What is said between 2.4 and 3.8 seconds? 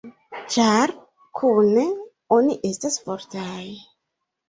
oni estas fortaj.